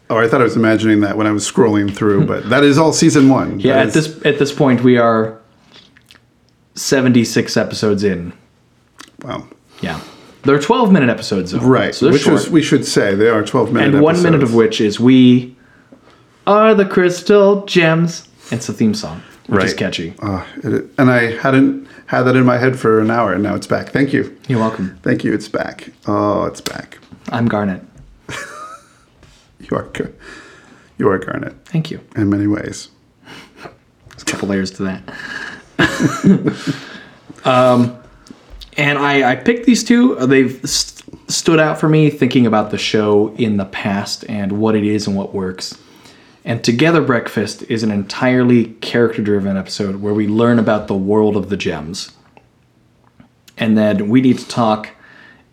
[0.08, 2.78] Oh, I thought I was imagining that when I was scrolling through, but that is
[2.78, 3.60] all season one.
[3.60, 5.40] Yeah, That at is- this at this point we are
[6.76, 8.32] 76 episodes in.
[9.24, 9.48] wow.
[9.82, 10.00] Yeah.
[10.46, 11.60] They're 12 minute episodes though.
[11.60, 12.34] Right, So they're which short.
[12.34, 13.88] was we should say they are twelve minute.
[13.96, 13.96] Episodes.
[13.96, 15.56] And one minute of which is we
[16.48, 18.28] are the crystal gems.
[18.52, 19.78] It's a theme song, which is Right.
[19.78, 20.14] catchy.
[20.22, 23.56] Uh, it, and I hadn't had that in my head for an hour, and now
[23.56, 23.90] it's back.
[23.90, 25.00] Thank you, You're welcome.
[25.02, 25.34] thank you.
[25.34, 25.90] It's back.
[26.06, 27.00] Oh, it's back.
[27.30, 27.82] I'm Garnet.
[29.60, 29.90] You are,
[31.00, 32.00] you are Garnet Thank you.
[32.16, 32.90] in many ways.
[34.10, 36.76] There's a couple layers to that.
[37.46, 37.98] um,
[38.78, 40.18] and I, I picked these two.
[40.18, 44.54] Uh, they've st- stood out for me thinking about the show in the past and
[44.54, 45.78] what it is and what works.
[46.44, 51.36] And Together Breakfast is an entirely character driven episode where we learn about the world
[51.36, 52.12] of the gems.
[53.58, 54.90] And then We Need to Talk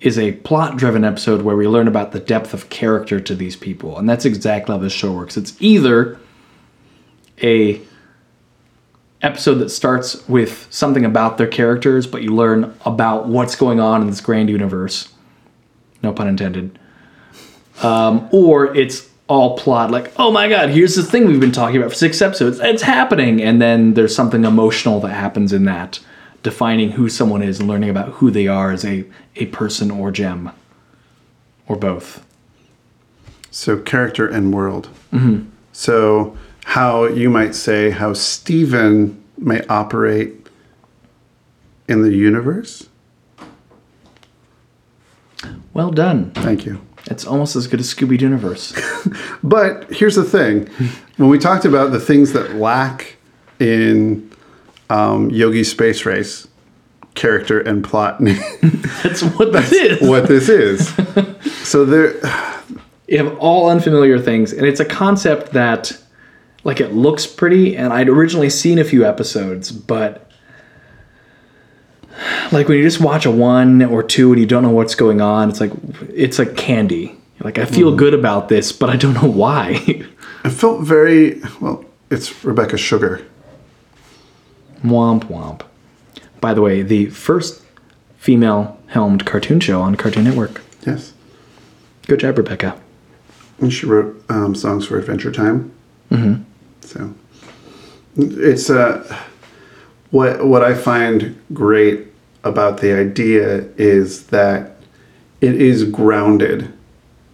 [0.01, 3.57] is a plot driven episode where we learn about the depth of character to these
[3.57, 3.97] people.
[3.97, 5.37] And that's exactly how this show works.
[5.37, 6.19] It's either
[7.43, 7.81] a
[9.23, 14.03] episode that starts with something about their characters, but you learn about what's going on
[14.03, 15.13] in this grand universe.
[16.03, 16.79] No pun intended.
[17.83, 21.77] Um, or it's all plot, like, oh my god, here's the thing we've been talking
[21.77, 22.61] about for six episodes.
[22.61, 23.41] It's happening.
[23.41, 26.01] And then there's something emotional that happens in that,
[26.43, 29.05] defining who someone is and learning about who they are as a,
[29.37, 30.51] a person or gem.
[31.69, 32.27] Or both.
[33.51, 34.89] So character and world.
[35.13, 35.49] Mm-hmm.
[35.73, 40.47] So how you might say how Steven may operate
[41.89, 42.89] in the universe.
[45.75, 46.31] Well done.
[46.33, 46.81] Thank you.
[47.07, 48.73] It's almost as good as Scooby Universe.
[49.45, 50.69] But here's the thing:
[51.17, 53.17] when we talked about the things that lack
[53.59, 54.31] in
[54.89, 56.47] um, Yogi Space Race,
[57.17, 58.19] character and plot,
[59.03, 60.09] That's what this is.
[60.09, 60.93] what this is.
[61.65, 62.15] So there,
[63.09, 65.97] you have all unfamiliar things and it's a concept that
[66.65, 70.31] like it looks pretty and i'd originally seen a few episodes but
[72.53, 75.21] like when you just watch a one or two and you don't know what's going
[75.21, 75.73] on it's like
[76.11, 79.83] it's like candy like i feel good about this but i don't know why
[80.45, 81.85] it felt very well.
[82.11, 83.25] It's Rebecca Sugar.
[84.85, 85.63] womp womp
[86.41, 87.63] by the way the first
[88.19, 91.13] female helmed cartoon show on cartoon network Yes,
[92.07, 92.79] good job rebecca
[93.63, 95.73] and she wrote um, songs for Adventure Time.
[96.11, 96.43] Mm-hmm.
[96.83, 97.15] So
[98.17, 99.25] it's uh,
[100.11, 102.09] what what I find great
[102.45, 104.77] about the idea is that
[105.41, 106.73] it is grounded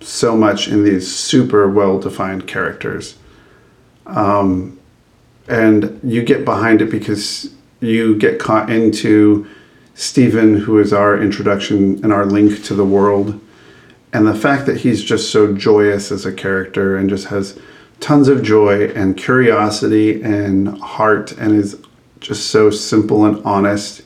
[0.01, 3.17] so much in these super well defined characters.
[4.07, 4.79] Um,
[5.49, 9.47] and you get behind it because you get caught into
[9.95, 13.41] Steven, who is our introduction and our link to the world.
[14.13, 17.59] And the fact that he's just so joyous as a character and just has
[18.01, 21.77] tons of joy and curiosity and heart and is
[22.21, 24.03] just so simple and honest,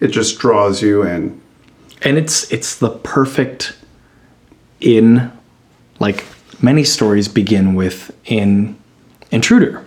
[0.00, 1.40] it just draws you in.
[2.02, 3.76] and it's it's the perfect
[4.80, 5.32] in
[5.98, 6.26] like
[6.60, 8.76] many stories begin with in
[9.30, 9.86] intruder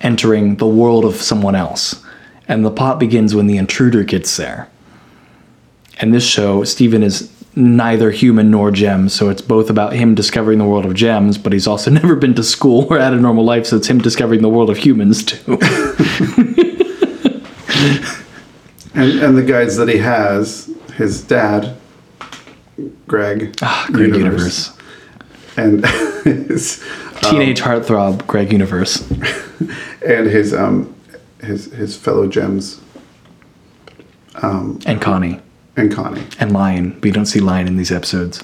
[0.00, 2.02] entering the world of someone else.
[2.48, 4.68] And the plot begins when the intruder gets there.
[5.98, 10.58] And this show steven is neither human nor gem so it's both about him discovering
[10.58, 13.44] the world of gems but he's also never been to school or had a normal
[13.44, 15.58] life so it's him discovering the world of humans too.
[18.94, 21.76] And, and the guides that he has, his dad,
[23.06, 24.74] Greg, Ah, greg universe,
[25.58, 25.84] and
[26.24, 26.82] his
[27.20, 29.06] teenage heartthrob greg universe.
[30.06, 30.94] and his um
[31.42, 32.80] his his fellow gems
[34.42, 35.40] and connie
[35.76, 36.26] and Connie.
[36.40, 36.92] and Lion.
[37.00, 38.42] But you don't see Lion in these episodes.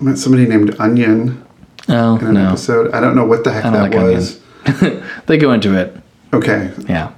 [0.00, 1.44] I met somebody named Onion
[1.88, 2.92] Oh in an no, episode.
[2.92, 4.40] I don't know what the heck I don't that like was.
[5.26, 5.96] they go into it.
[6.34, 7.12] Okay, Yeah,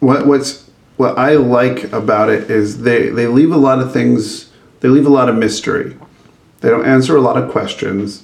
[0.00, 4.50] what what's what I like about it is they they leave a lot of things.
[4.80, 5.96] They leave a lot of mystery.
[6.60, 8.22] They don't answer a lot of questions,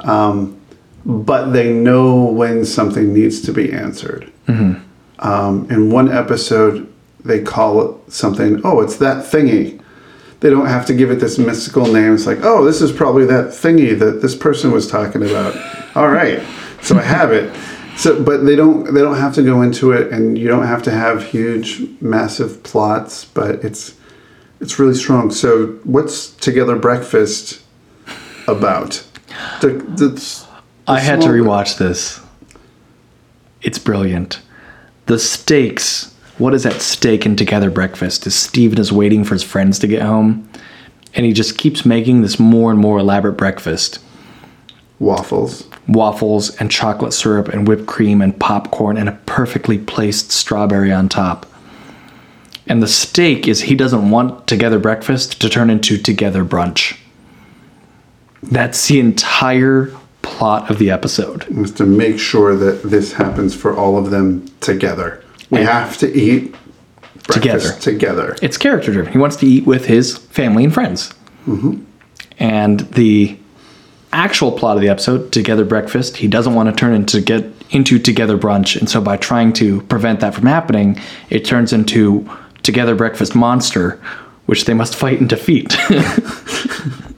[0.00, 0.60] um,
[1.06, 4.30] but they know when something needs to be answered.
[4.48, 6.92] Um, in one episode,
[7.24, 8.60] they call it something.
[8.64, 9.80] Oh, it's that thingy.
[10.40, 12.14] They don't have to give it this mystical name.
[12.14, 15.56] It's like, oh, this is probably that thingy that this person was talking about.
[15.96, 16.42] All right,
[16.82, 17.54] so I have it.
[17.96, 18.92] So, but they don't.
[18.92, 22.62] They don't have to go into it, and you don't have to have huge, massive
[22.62, 23.24] plots.
[23.24, 23.94] But it's
[24.60, 25.30] it's really strong.
[25.30, 27.62] So, what's Together Breakfast
[28.48, 29.06] about?
[29.60, 30.46] The, the, the
[30.86, 32.20] I had to rewatch this.
[33.62, 34.40] It's brilliant.
[35.06, 36.13] The stakes.
[36.38, 38.26] What is at stake in Together Breakfast?
[38.26, 40.48] Is Steven is waiting for his friends to get home,
[41.14, 44.00] and he just keeps making this more and more elaborate breakfast.
[44.98, 45.68] Waffles.
[45.86, 51.08] waffles and chocolate syrup and whipped cream and popcorn and a perfectly placed strawberry on
[51.08, 51.46] top.
[52.66, 56.96] And the steak is he doesn't want together breakfast to turn into together brunch.
[58.42, 59.92] That's the entire
[60.22, 61.44] plot of the episode.
[61.48, 65.23] was to make sure that this happens for all of them together.
[65.54, 66.54] We have to eat
[67.24, 67.72] together.
[67.72, 68.36] together.
[68.42, 69.12] It's character driven.
[69.12, 71.12] He wants to eat with his family and friends.
[71.46, 71.84] Mm-hmm.
[72.38, 73.38] And the
[74.12, 77.98] actual plot of the episode, Together Breakfast, he doesn't want to turn into get into
[77.98, 82.28] Together Brunch, and so by trying to prevent that from happening, it turns into
[82.62, 84.00] Together Breakfast Monster,
[84.46, 85.76] which they must fight and defeat.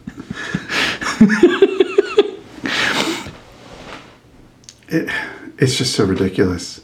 [5.58, 6.80] It's just so ridiculous.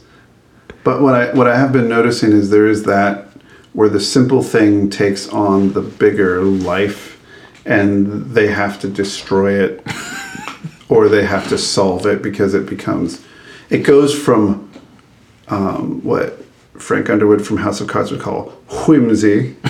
[0.83, 3.27] But what I what I have been noticing is there is that
[3.73, 7.19] where the simple thing takes on the bigger life
[7.65, 9.85] and they have to destroy it
[10.89, 13.25] or they have to solve it because it becomes
[13.69, 14.69] it goes from
[15.47, 16.43] um, what
[16.77, 18.49] Frank Underwood from House of Cards would call
[18.87, 19.55] whimsy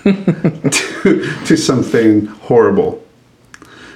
[0.04, 3.04] to, to something horrible.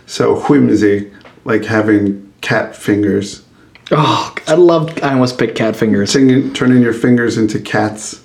[0.07, 1.11] So whimsy,
[1.45, 3.44] like having cat fingers
[3.91, 5.03] oh, I loved.
[5.03, 6.13] I almost picked cat fingers.
[6.13, 8.25] turning, turning your fingers into cats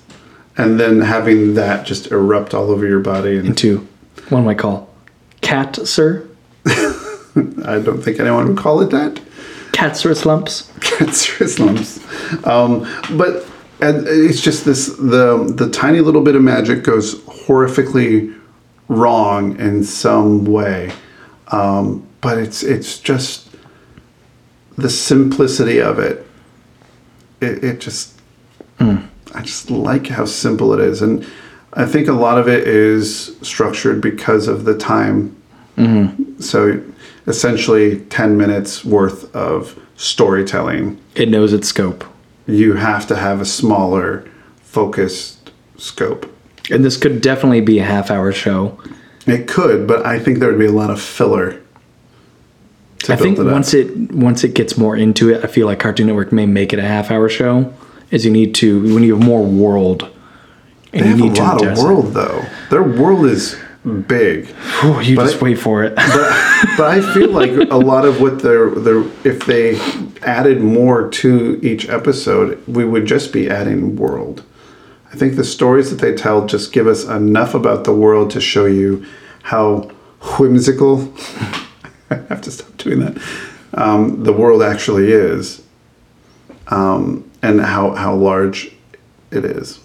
[0.60, 3.86] and then having that just erupt all over your body and Into
[4.30, 4.88] do I call
[5.40, 6.26] cat sir?
[6.66, 9.20] i don't think anyone would call it that
[9.72, 10.70] Cat sir slumps.
[10.80, 11.98] cancerous lumps
[12.46, 12.82] um,
[13.16, 13.46] but
[13.80, 18.38] and it's just this the the tiny little bit of magic goes horrifically
[18.88, 20.92] wrong in some way
[21.48, 23.49] um, but it's it's just
[24.80, 26.26] the simplicity of it
[27.40, 28.18] it, it just
[28.78, 28.98] hmm.
[29.34, 31.26] I just like how simple it is, and
[31.74, 35.36] I think a lot of it is structured because of the time.
[35.76, 36.40] Mm-hmm.
[36.40, 36.82] So,
[37.26, 41.00] essentially, ten minutes worth of storytelling.
[41.14, 42.04] It knows its scope.
[42.46, 44.28] You have to have a smaller,
[44.62, 46.32] focused scope.
[46.70, 48.78] And this could definitely be a half hour show.
[49.26, 51.60] It could, but I think there would be a lot of filler.
[53.08, 56.32] I think once it once it gets more into it, I feel like Cartoon Network
[56.32, 57.72] may make it a half hour show.
[58.10, 60.02] Is you need to when you have more world
[60.92, 61.84] and they have you a need to lot of address it.
[61.84, 62.44] world though.
[62.70, 63.56] Their world is
[64.08, 64.46] big.
[64.48, 65.94] Whew, you but just I- wait for it.
[65.96, 69.78] but, but I feel like a lot of what they're, they're if they
[70.22, 74.42] added more to each episode, we would just be adding world.
[75.12, 78.40] I think the stories that they tell just give us enough about the world to
[78.40, 79.06] show you
[79.44, 79.90] how
[80.38, 81.14] whimsical.
[82.10, 83.22] I have to stop doing that.
[83.74, 85.62] Um, the world actually is,
[86.68, 88.72] um, and how how large
[89.30, 89.78] it is.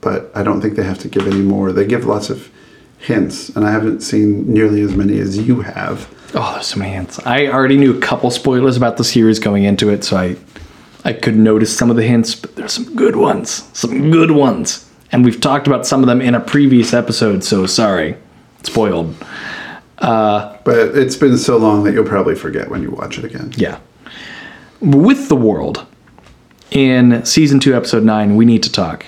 [0.00, 1.72] But I don't think they have to give any more.
[1.72, 2.50] They give lots of
[2.98, 6.08] hints, and I haven't seen nearly as many as you have.
[6.34, 7.18] oh, there's so many hints.
[7.24, 10.36] I already knew a couple spoilers about the series going into it, so I
[11.04, 13.68] I could notice some of the hints, but there's some good ones.
[13.72, 14.88] Some good ones.
[15.10, 18.16] And we've talked about some of them in a previous episode, so sorry.
[18.62, 19.14] Spoiled.
[20.02, 23.52] But it's been so long that you'll probably forget when you watch it again.
[23.56, 23.78] Yeah.
[24.80, 25.86] With the world,
[26.70, 29.04] in season two, episode nine, we need to talk.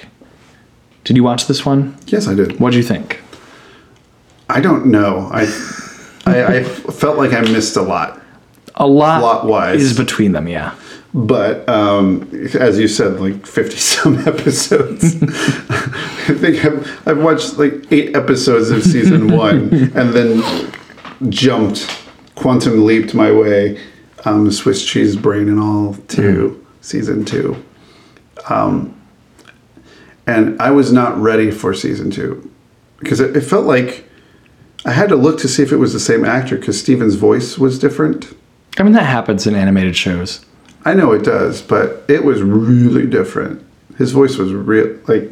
[1.03, 1.97] Did you watch this one?
[2.07, 2.61] Yes, I did.
[2.61, 3.21] What'd you think?
[4.49, 5.29] I don't know.
[5.33, 5.43] I
[6.27, 8.21] I, I felt like I missed a lot.
[8.77, 10.75] A lot lot wise is between them, yeah.
[11.13, 15.23] But um, as you said, like 50 some episodes.
[15.23, 20.43] I think I've, I've watched like eight episodes of season one and then
[21.31, 21.89] jumped,
[22.35, 23.81] quantum leaped my way,
[24.25, 27.63] um, Swiss cheese brain and all to season two.
[28.49, 29.01] Um,
[30.27, 32.51] and I was not ready for season two
[32.99, 34.09] because it, it felt like
[34.87, 37.59] I had to look to see if it was the same actor because Steven's voice
[37.59, 38.35] was different.
[38.79, 40.45] I mean, that happens in animated shows.
[40.85, 43.65] I know it does, but it was really different.
[43.97, 44.99] His voice was real.
[45.07, 45.31] Like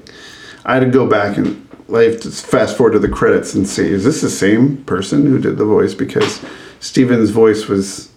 [0.64, 3.86] I had to go back and like just fast forward to the credits and see
[3.88, 6.40] is this the same person who did the voice because
[6.80, 8.10] Steven's voice was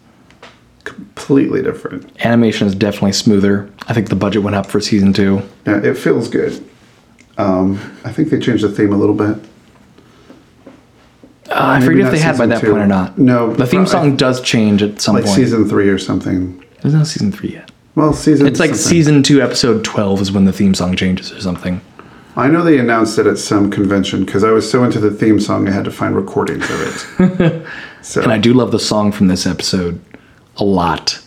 [0.83, 2.09] completely different.
[2.23, 3.69] Animation is definitely smoother.
[3.87, 5.41] I think the budget went up for season two.
[5.65, 6.63] Yeah, it feels good.
[7.37, 9.37] Um, I think they changed the theme a little bit.
[11.47, 12.71] Uh, I forget if they had by that two.
[12.71, 13.17] point or not.
[13.17, 15.35] No, The theme song does change at some Like point.
[15.35, 16.63] season three or something.
[16.81, 17.71] There's no season three yet.
[17.95, 18.47] Well, season.
[18.47, 18.83] It's like something.
[18.89, 21.81] season two, episode 12 is when the theme song changes or something.
[22.37, 25.39] I know they announced it at some convention because I was so into the theme
[25.39, 27.65] song I had to find recordings of it.
[28.01, 30.01] so And I do love the song from this episode
[30.57, 31.21] a lot.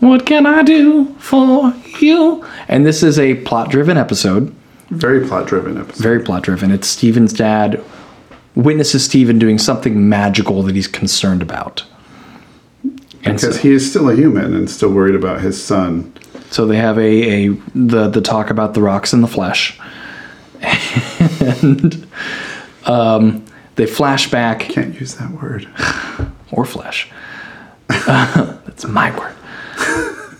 [0.00, 2.44] What can I do for you?
[2.68, 4.54] And this is a plot driven episode,
[4.90, 6.02] very plot driven episode.
[6.02, 6.70] very plot driven.
[6.70, 7.82] It's Steven's dad
[8.54, 11.84] witnesses Steven doing something magical that he's concerned about.
[13.24, 16.12] And so, Because he is still a human and still worried about his son.
[16.50, 19.78] so they have a, a the the talk about the rocks and the flesh,
[21.40, 22.06] and
[22.84, 23.44] um,
[23.76, 25.68] they flash back Can't use that word.
[26.50, 27.10] or flesh.
[27.88, 29.32] That's my word.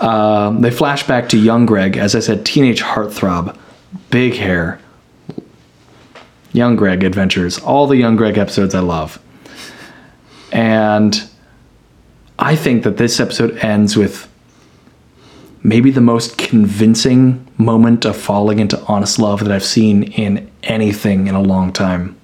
[0.00, 3.56] Um, they flash back to young Greg, as I said, teenage heartthrob,
[4.10, 4.78] big hair,
[6.52, 9.18] young Greg adventures, all the young Greg episodes I love.
[10.52, 11.28] And
[12.38, 14.28] I think that this episode ends with
[15.66, 21.26] maybe the most convincing moment of falling into honest love that I've seen in anything
[21.26, 22.16] in a long time.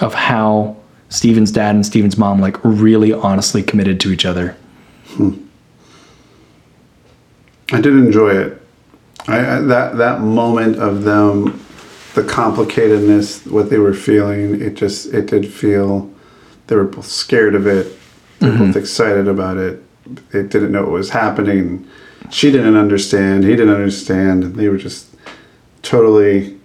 [0.00, 0.76] Of how
[1.08, 4.56] Steven's dad and Steven's mom like really honestly committed to each other.
[5.08, 5.32] Hmm.
[7.72, 8.62] I did enjoy it.
[9.26, 11.60] I, I that that moment of them,
[12.14, 14.62] the complicatedness, what they were feeling.
[14.62, 16.08] It just it did feel
[16.68, 17.98] they were both scared of it.
[18.38, 19.82] They were both excited about it.
[20.30, 21.88] They didn't know what was happening.
[22.30, 23.44] She didn't understand.
[23.44, 24.42] He didn't understand.
[24.56, 25.08] They were just
[25.82, 26.58] totally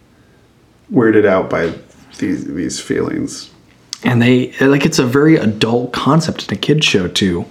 [0.92, 1.74] weirded out by
[2.18, 3.50] these these feelings.
[4.04, 7.46] and they like it's a very adult concept in a kids show too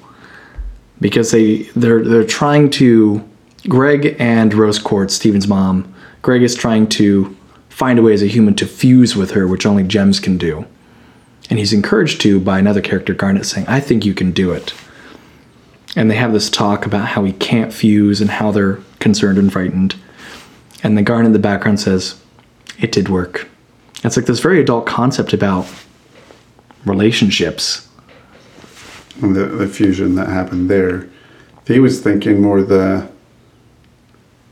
[1.00, 3.26] because they they're they're trying to
[3.68, 7.34] greg and rose quartz steven's mom greg is trying to
[7.70, 10.64] find a way as a human to fuse with her which only gems can do
[11.48, 14.74] and he's encouraged to by another character garnet saying i think you can do it
[15.96, 19.52] and they have this talk about how he can't fuse and how they're concerned and
[19.52, 19.94] frightened
[20.82, 22.20] and the garnet in the background says
[22.80, 23.48] it did work
[24.04, 25.66] it's like this very adult concept about
[26.84, 27.88] relationships.
[29.20, 31.08] and the, the fusion that happened there.
[31.66, 33.08] He was thinking more the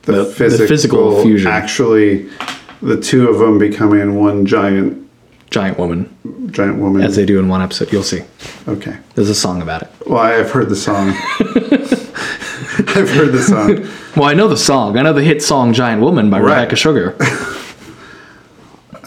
[0.02, 1.50] the, The- the physical, physical fusion.
[1.50, 2.28] Actually,
[2.80, 5.09] the two of them becoming one giant
[5.50, 6.08] Giant woman,
[6.52, 7.02] giant woman.
[7.02, 7.92] as they do in one episode.
[7.92, 8.22] You'll see.
[8.68, 8.96] okay.
[9.16, 9.88] There's a song about it.
[10.06, 11.08] Well, I have heard the song.
[12.96, 13.88] I've heard the song.
[14.16, 14.96] Well, I know the song.
[14.96, 16.54] I know the hit song "Giant Woman" by Right.
[16.60, 17.16] Rebecca Sugar.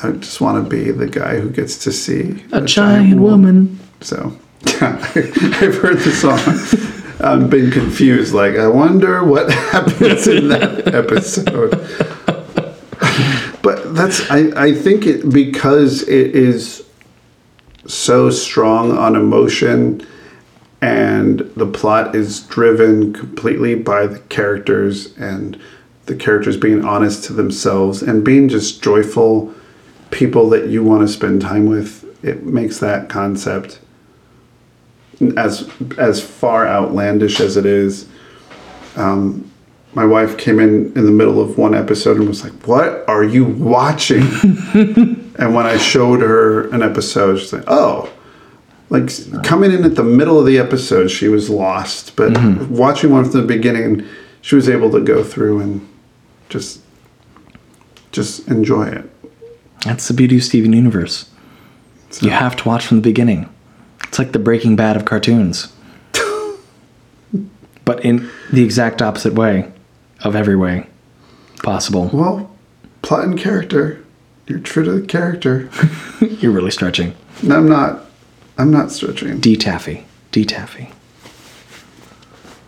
[0.04, 3.80] I just want to be the guy who gets to see A giant woman.
[4.02, 6.39] So, yeah, I've heard the song.
[7.26, 8.34] I've been confused.
[8.34, 11.74] Like, I wonder what happens in that episode.
[14.04, 16.86] That's, I, I think it, because it is
[17.86, 20.06] so strong on emotion
[20.82, 25.58] and the plot is driven completely by the characters and
[26.08, 29.54] the characters being honest to themselves and being just joyful
[30.12, 33.80] people that you want to spend time with it makes that concept
[35.38, 38.08] as as far outlandish as it is.
[38.97, 39.49] Um,
[39.96, 43.24] my wife came in in the middle of one episode and was like what are
[43.24, 44.24] you watching?
[45.36, 48.12] And when i showed her an episode she's like oh.
[48.89, 49.10] Like
[49.44, 52.72] coming in at the middle of the episode she was lost but mm-hmm.
[52.72, 54.06] watching one from the beginning
[54.41, 55.89] she was able to go through and
[56.50, 56.82] just
[58.12, 59.10] just enjoy it.
[59.84, 61.30] That's the beauty of Steven Universe.
[62.22, 63.50] You have to watch from the beginning.
[64.04, 65.74] It's like the Breaking Bad of cartoons,
[67.86, 69.73] but in the exact opposite way
[70.24, 70.88] of every way
[71.62, 72.10] possible.
[72.14, 72.50] well
[73.02, 74.04] plot and character
[74.48, 75.70] you're true to the character
[76.22, 77.14] You're really stretching.
[77.42, 78.06] no, i'm not
[78.58, 80.06] i'm not stretching D Taffy.
[80.32, 80.90] D Taffy.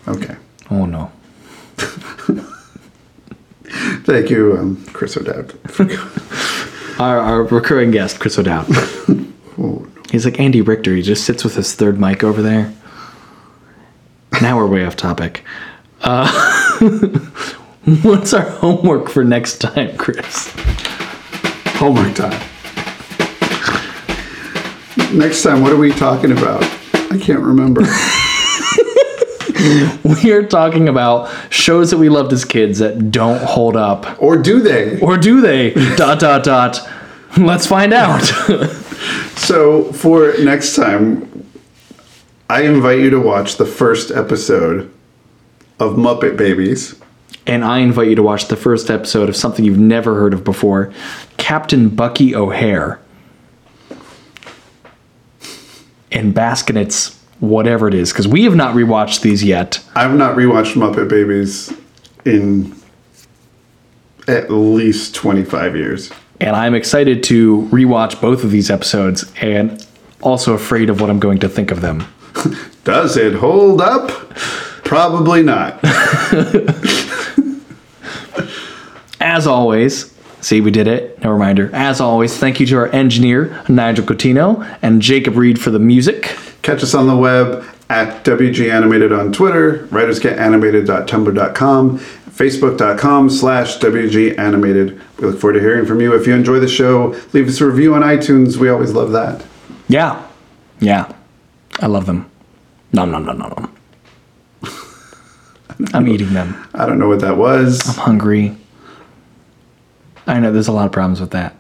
[0.08, 0.36] okay
[0.72, 1.12] Oh no.
[4.03, 5.53] thank you um, chris o'dowd
[6.97, 8.68] Our, our recurring guest, Chris O'Dowd.
[9.60, 10.95] oh, He's like Andy Richter.
[10.95, 12.74] He just sits with his third mic over there.
[14.41, 15.43] Now we're way off topic.
[15.99, 16.55] Uh,
[18.03, 20.53] what's our homework for next time, Chris?
[21.78, 22.32] homework time
[25.13, 26.63] next time what are we talking about
[27.11, 27.82] i can't remember
[30.03, 34.21] We are talking about shows that we loved as kids that don't hold up.
[34.21, 35.73] or do they Or do they?
[35.95, 36.88] dot, dot, dot.
[37.38, 38.21] Let's find out.
[39.38, 41.47] So for next time,
[42.47, 44.91] I invite you to watch the first episode
[45.80, 46.95] of Muppet Babies.
[47.47, 50.43] and I invite you to watch the first episode of something you've never heard of
[50.43, 50.91] before
[51.38, 52.99] Captain Bucky O'Hare.
[56.11, 59.84] And Baskinet's whatever it is, because we have not rewatched these yet.
[59.95, 61.73] I've not rewatched Muppet Babies
[62.23, 62.73] in
[64.28, 66.11] at least 25 years.
[66.39, 69.86] And I'm excited to rewatch both of these episodes and
[70.21, 72.07] also afraid of what I'm going to think of them.
[72.84, 74.09] Does it hold up?
[74.86, 75.79] Probably not.
[79.19, 80.15] As always,
[80.45, 81.19] See, we did it.
[81.23, 81.71] No reminder.
[81.73, 86.38] As always, thank you to our engineer, Nigel Cotino, and Jacob Reed for the music.
[86.61, 95.01] Catch us on the web at WG Animated on Twitter, writersgetanimated.tumblr.com, facebook.com slash WG Animated.
[95.17, 96.13] We look forward to hearing from you.
[96.13, 98.57] If you enjoy the show, leave us a review on iTunes.
[98.57, 99.43] We always love that.
[99.88, 100.23] Yeah.
[100.79, 101.11] Yeah.
[101.79, 102.29] I love them.
[102.93, 103.74] Nom, nom, nom, nom, nom.
[105.93, 106.67] I'm eating them.
[106.73, 107.88] I don't know what that was.
[107.88, 108.55] I'm hungry.
[110.28, 111.55] I know there's a lot of problems with that.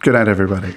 [0.00, 0.74] Good night, everybody.